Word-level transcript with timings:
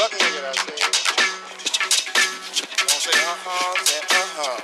Fuck 0.00 0.16
nigga, 0.16 0.40
I 0.40 0.56
say. 0.56 0.80
Don't 2.88 3.04
say 3.04 3.12
uh-huh, 3.20 3.76
say 3.84 4.00
uh-huh. 4.00 4.56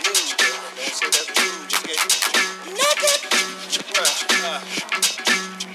Rude, 0.00 0.40
don't 0.72 0.96
say 0.96 1.12
that's. 1.12 1.36
Just 1.68 1.84
get 1.84 2.00
naked. 2.72 3.20
Uh, 3.92 4.64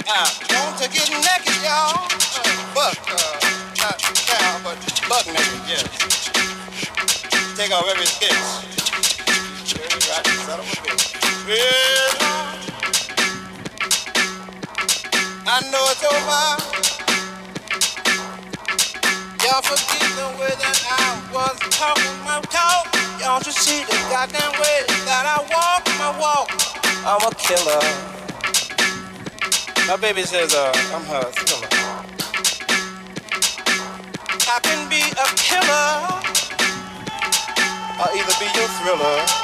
uh, 0.09 0.25
want 0.49 0.73
to 0.81 0.89
get 0.89 1.05
naked, 1.13 1.61
y'all? 1.61 2.09
Uh, 2.33 2.49
buck, 2.73 2.97
uh, 3.13 3.37
not 3.77 4.01
cow, 4.01 4.57
but 4.65 4.81
naked, 5.29 5.61
yes. 5.69 5.85
Take 7.55 7.69
off 7.77 7.85
every 7.85 8.09
stitch. 8.09 8.41
Rotten 10.09 10.33
son 10.49 10.57
of 10.57 10.65
a 10.65 10.73
bitch. 11.45 12.09
Uh, 12.25 12.57
I 15.45 15.61
know 15.69 15.85
it's 15.91 16.01
over. 16.01 16.70
Y'all 19.51 19.59
way 20.39 20.47
that 20.63 20.79
I 20.87 21.19
was 21.33 21.59
talking 21.75 22.15
my 22.23 22.39
talk. 22.47 22.87
Y'all 23.19 23.41
should 23.41 23.51
see 23.51 23.83
the 23.83 23.99
goddamn 24.07 24.53
way 24.55 24.87
that 25.03 25.27
I 25.27 25.43
walk 25.51 25.83
my 25.99 26.15
walk. 26.15 26.47
I'm 27.03 27.19
a 27.19 27.35
killer. 27.35 27.83
My 29.89 29.97
baby 29.99 30.23
says, 30.23 30.55
uh, 30.55 30.71
I'm 30.95 31.03
her 31.03 31.27
killer. 31.35 31.67
I 34.47 34.59
can 34.63 34.87
be 34.87 35.03
a 35.19 35.27
killer. 35.35 35.91
I'll 37.99 38.15
either 38.15 38.35
be 38.39 38.47
your 38.55 38.69
thriller. 38.79 39.40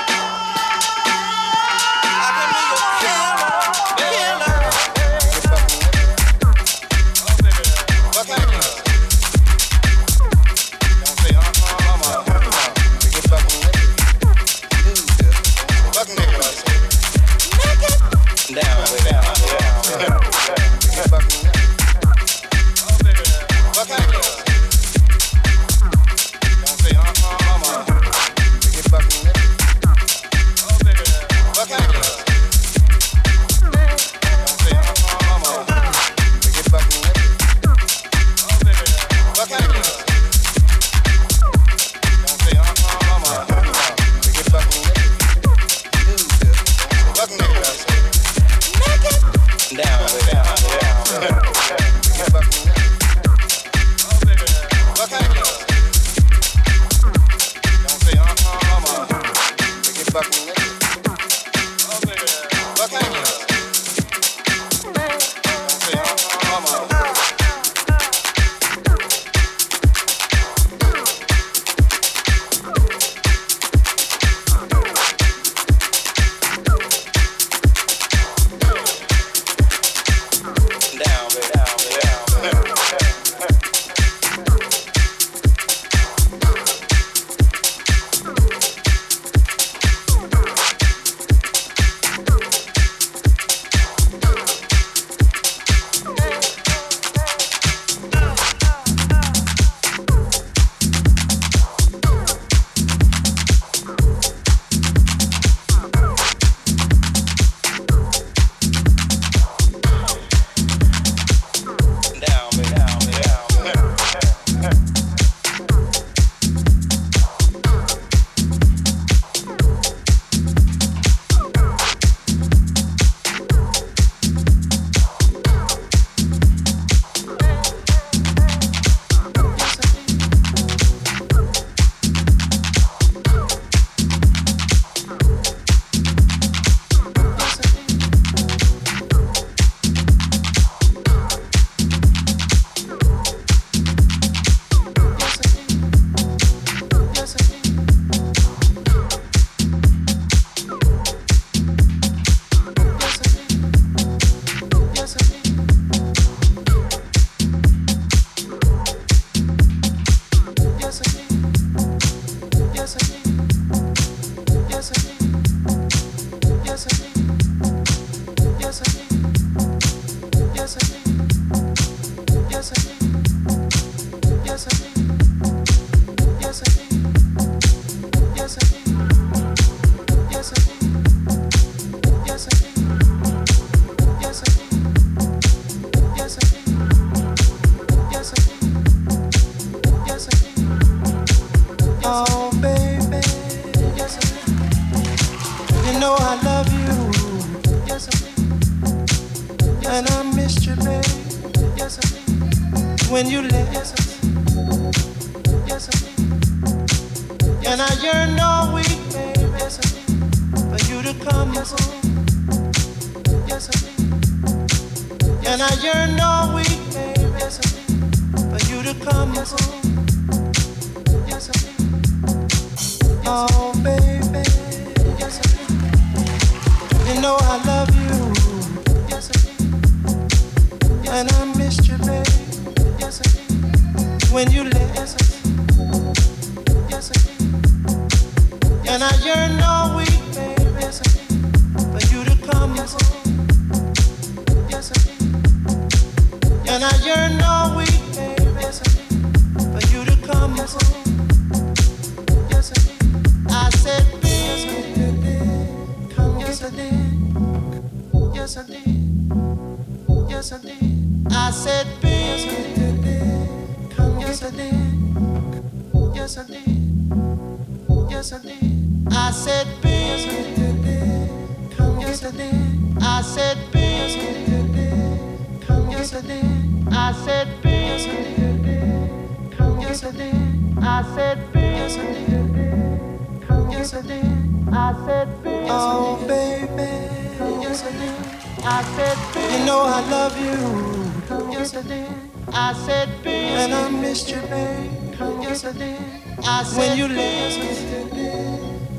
I 295.80 296.64
said, 296.64 296.78
when 296.78 296.98
you 296.98 297.08
leave, 297.08 297.54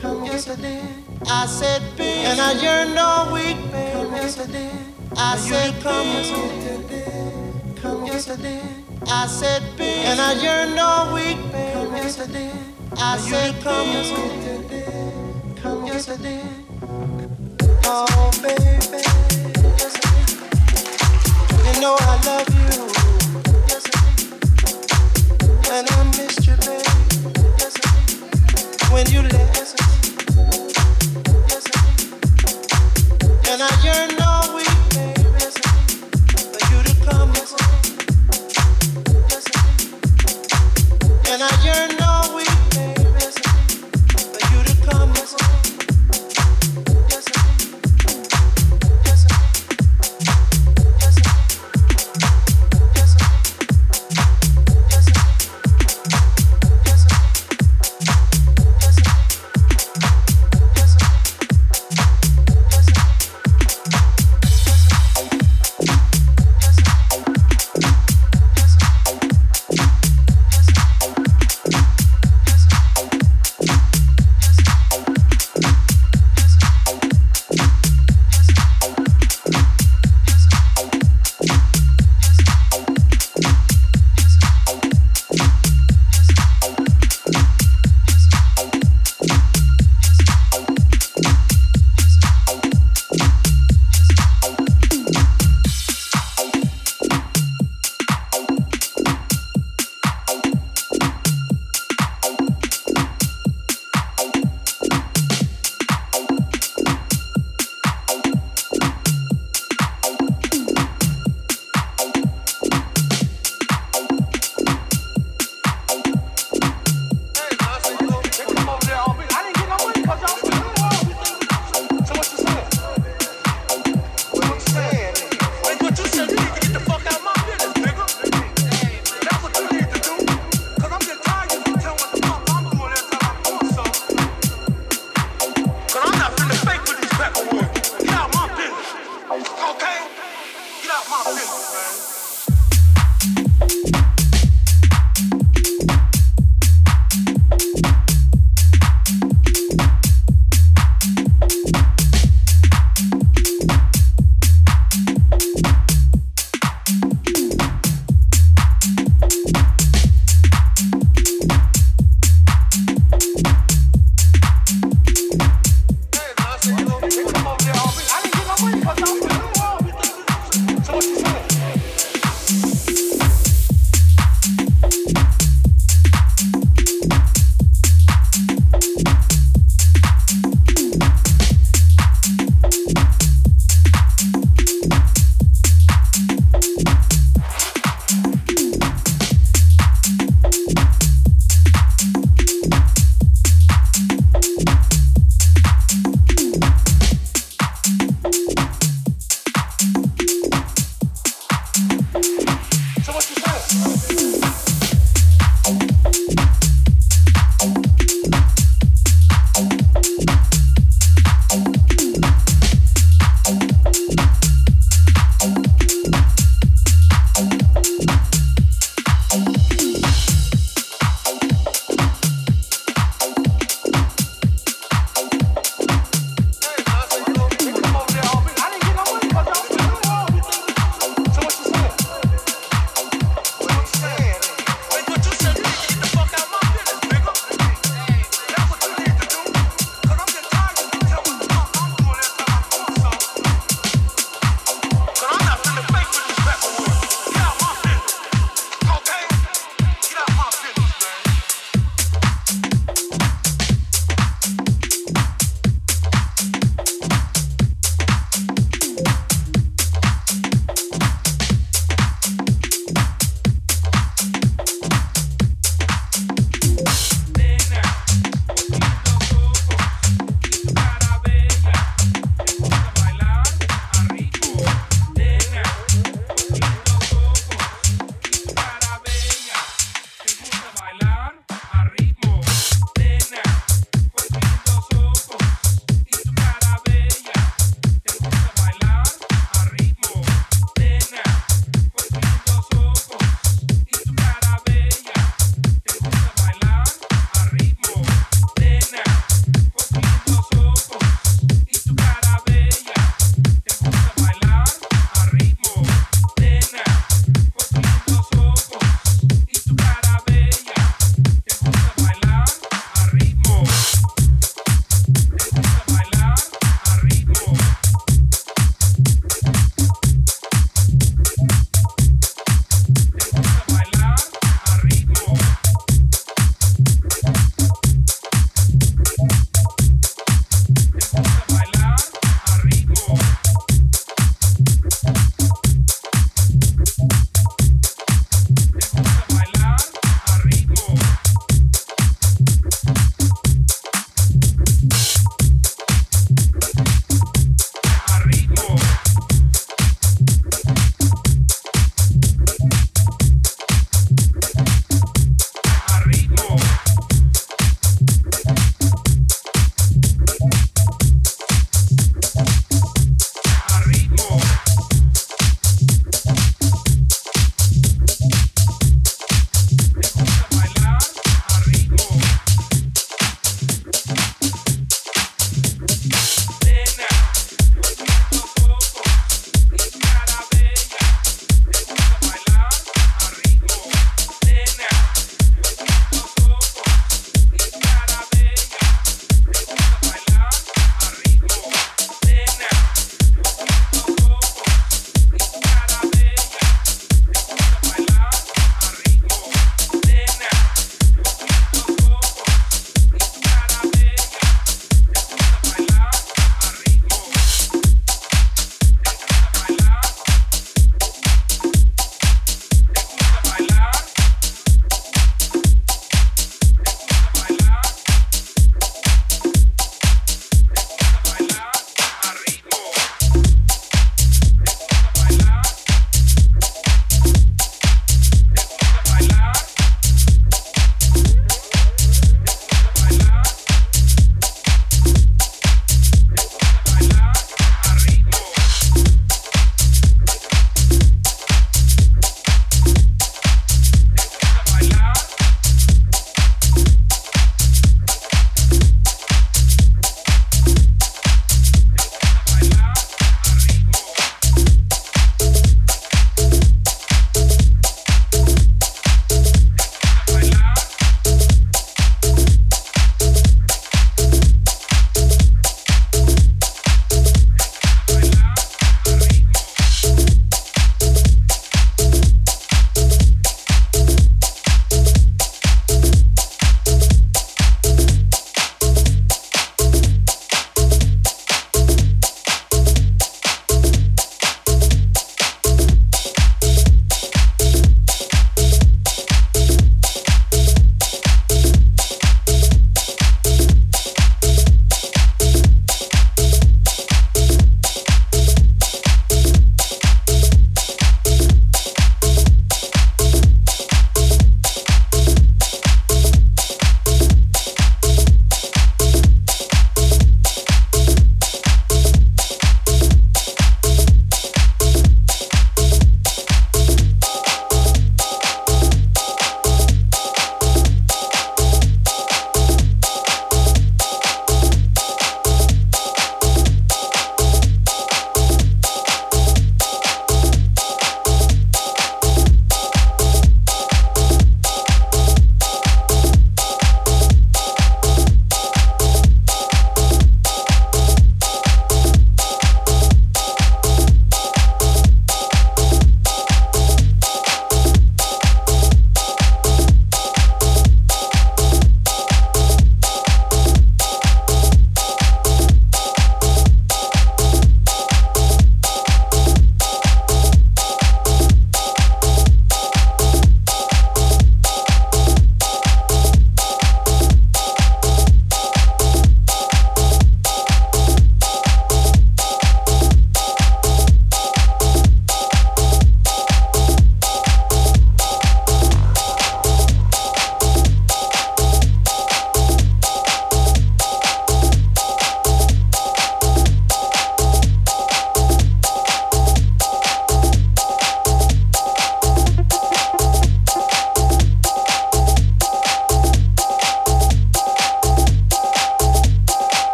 come 0.00 0.24
yesterday. 0.24 0.80
I 1.26 1.46
said, 1.46 1.82
babe, 1.96 2.26
and 2.26 2.40
I 2.40 2.52
yearned 2.52 2.96
all 2.96 3.32
week, 3.32 3.56
babe. 3.72 3.92
Come 3.94 4.12
yesterday. 4.12 4.70
I 5.16 5.36
said, 5.36 5.82
come 5.82 6.06
yesterday. 6.06 7.42
Come 7.82 8.06
yesterday. 8.06 8.62
I 9.08 9.26
said, 9.26 9.62
babe, 9.76 10.06
and 10.06 10.20
I 10.20 10.34
yearned 10.34 10.78
all 10.78 11.12
week, 11.12 11.38
babe. 11.50 11.72
Come 11.74 11.96
yesterday. 11.96 12.52
I 12.96 13.18
said, 13.18 13.60
come 13.64 13.88
yesterday. 13.88 15.12
Come 15.60 15.82
oh, 15.82 15.86
yesterday. 15.86 16.42
Oh, 17.84 18.30
baby. 18.42 18.78
You 21.66 21.80
know 21.80 21.96
I 21.98 22.20
love 22.26 22.48
you. 22.54 23.00
And 25.72 25.88
I 25.90 26.04
miss 26.16 26.29
when 29.04 29.12
you 29.12 29.22
listen. 29.22 29.78
Yes, 31.48 31.64
I 33.60 33.80
yearn. 33.82 34.19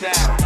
down. 0.00 0.37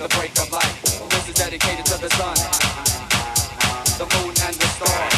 the 0.00 0.08
break 0.16 0.30
of 0.38 0.50
light. 0.50 1.10
This 1.10 1.28
is 1.28 1.34
dedicated 1.34 1.84
to 1.84 2.00
the 2.00 2.08
sun, 2.16 2.34
the 3.98 4.06
moon, 4.16 4.34
and 4.46 4.54
the 4.54 4.66
stars. 4.66 5.09